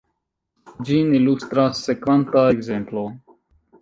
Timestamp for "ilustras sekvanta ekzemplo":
1.19-3.05